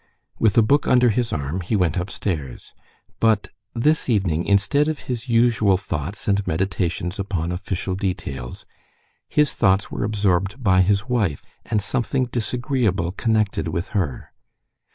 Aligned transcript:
With 0.39 0.57
a 0.57 0.63
book 0.63 0.87
under 0.87 1.09
his 1.11 1.31
arm 1.31 1.61
he 1.61 1.75
went 1.75 1.95
upstairs. 1.95 2.73
But 3.19 3.49
this 3.75 4.09
evening, 4.09 4.45
instead 4.45 4.87
of 4.87 5.01
his 5.01 5.29
usual 5.29 5.77
thoughts 5.77 6.27
and 6.27 6.47
meditations 6.47 7.19
upon 7.19 7.51
official 7.51 7.93
details, 7.93 8.65
his 9.29 9.53
thoughts 9.53 9.91
were 9.91 10.03
absorbed 10.03 10.63
by 10.63 10.81
his 10.81 11.07
wife 11.07 11.43
and 11.65 11.83
something 11.83 12.25
disagreeable 12.25 13.11
connected 13.11 13.67
with 13.67 13.89
her. 13.89 14.31